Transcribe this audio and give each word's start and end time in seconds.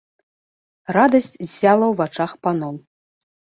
Радасць 0.97 1.29
ззяла 1.49 1.85
ў 1.91 2.01
вачах 2.01 2.31
паноў. 2.49 2.75